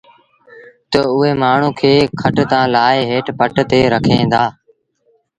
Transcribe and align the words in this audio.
تا 0.91 0.99
اُئي 1.15 1.31
مآڻهوٚٚݩ 1.41 1.77
کي 1.79 1.93
کٽ 2.19 2.35
تآݩ 2.51 2.71
لآهي 2.73 3.01
هيٺ 3.11 3.27
پٽ 3.39 3.53
تي 3.69 3.79
رکين 3.93 4.23
دآ 4.33 4.43